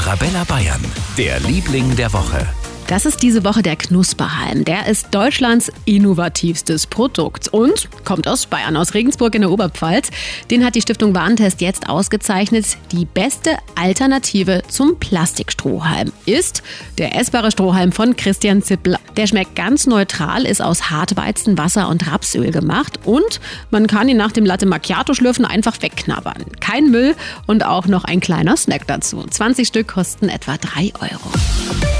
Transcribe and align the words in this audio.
Arabella 0.00 0.44
Bayern, 0.44 0.80
der 1.18 1.40
Liebling 1.40 1.94
der 1.94 2.10
Woche. 2.14 2.48
Das 2.90 3.06
ist 3.06 3.22
diese 3.22 3.44
Woche 3.44 3.62
der 3.62 3.76
Knusperhalm. 3.76 4.64
Der 4.64 4.88
ist 4.88 5.14
Deutschlands 5.14 5.70
innovativstes 5.84 6.88
Produkt 6.88 7.46
und 7.46 7.88
kommt 8.04 8.26
aus 8.26 8.46
Bayern, 8.46 8.76
aus 8.76 8.94
Regensburg 8.94 9.36
in 9.36 9.42
der 9.42 9.52
Oberpfalz. 9.52 10.10
Den 10.50 10.64
hat 10.64 10.74
die 10.74 10.80
Stiftung 10.80 11.14
Warentest 11.14 11.60
jetzt 11.60 11.88
ausgezeichnet. 11.88 12.66
Die 12.90 13.04
beste 13.04 13.58
Alternative 13.76 14.62
zum 14.66 14.98
Plastikstrohhalm 14.98 16.10
ist 16.26 16.64
der 16.98 17.16
essbare 17.16 17.52
Strohhalm 17.52 17.92
von 17.92 18.16
Christian 18.16 18.60
Zippel. 18.60 18.96
Der 19.16 19.28
schmeckt 19.28 19.54
ganz 19.54 19.86
neutral, 19.86 20.44
ist 20.44 20.60
aus 20.60 20.90
Hartweizen, 20.90 21.56
Wasser 21.56 21.88
und 21.88 22.10
Rapsöl 22.10 22.50
gemacht 22.50 22.98
und 23.04 23.40
man 23.70 23.86
kann 23.86 24.08
ihn 24.08 24.16
nach 24.16 24.32
dem 24.32 24.44
Latte 24.44 24.66
Macchiato 24.66 25.14
schlürfen 25.14 25.44
einfach 25.44 25.80
wegknabbern. 25.80 26.44
Kein 26.58 26.90
Müll 26.90 27.14
und 27.46 27.64
auch 27.64 27.86
noch 27.86 28.02
ein 28.02 28.18
kleiner 28.18 28.56
Snack 28.56 28.88
dazu. 28.88 29.24
20 29.30 29.68
Stück 29.68 29.86
kosten 29.86 30.28
etwa 30.28 30.56
3 30.56 30.92
Euro. 30.98 31.99